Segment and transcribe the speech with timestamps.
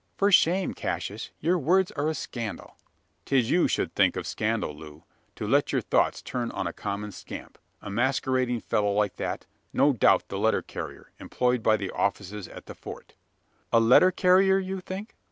[0.17, 1.29] "For shame, Cassius!
[1.41, 2.75] your words are a scandal!"
[3.25, 5.03] "'Tis you should think of scandal, Loo!
[5.35, 9.45] To let your thoughts turn on a common scamp a masquerading fellow like that!
[9.73, 13.13] No doubt the letter carrier, employed by the officers at the Fort!"
[13.71, 15.15] "A letter carrier, you think?